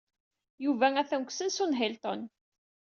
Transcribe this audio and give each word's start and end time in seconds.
Yuba 0.63 0.87
atan 1.01 1.21
deg 1.21 1.29
usensu 1.31 1.65
n 1.67 1.77
Hilton. 1.79 2.21